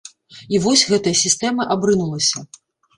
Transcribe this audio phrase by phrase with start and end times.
[0.53, 2.47] І вось, гэтая сістэма абрынулася.